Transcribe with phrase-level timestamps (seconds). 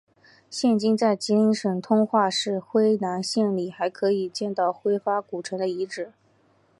[0.49, 6.11] 现今在吉林省通化市辉南县里还可以见到辉发古城的遗址。